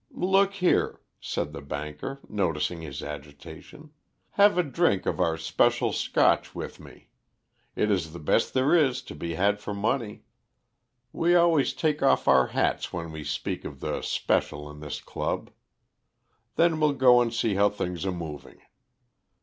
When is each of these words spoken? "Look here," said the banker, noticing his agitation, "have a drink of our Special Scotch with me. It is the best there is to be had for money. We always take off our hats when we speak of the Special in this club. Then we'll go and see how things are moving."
"Look 0.15 0.55
here," 0.55 0.99
said 1.19 1.53
the 1.53 1.61
banker, 1.61 2.21
noticing 2.27 2.81
his 2.81 3.03
agitation, 3.03 3.91
"have 4.31 4.57
a 4.57 4.63
drink 4.63 5.05
of 5.05 5.19
our 5.19 5.37
Special 5.37 5.93
Scotch 5.93 6.55
with 6.55 6.79
me. 6.79 7.09
It 7.75 7.91
is 7.91 8.11
the 8.11 8.17
best 8.17 8.55
there 8.55 8.73
is 8.73 9.03
to 9.03 9.13
be 9.13 9.35
had 9.35 9.59
for 9.59 9.75
money. 9.75 10.23
We 11.13 11.35
always 11.35 11.71
take 11.75 12.01
off 12.01 12.27
our 12.27 12.47
hats 12.47 12.91
when 12.91 13.11
we 13.11 13.23
speak 13.23 13.63
of 13.63 13.79
the 13.79 14.01
Special 14.01 14.71
in 14.71 14.79
this 14.79 15.01
club. 15.01 15.51
Then 16.55 16.79
we'll 16.79 16.93
go 16.93 17.21
and 17.21 17.31
see 17.31 17.53
how 17.53 17.69
things 17.69 18.03
are 18.03 18.11
moving." 18.11 18.59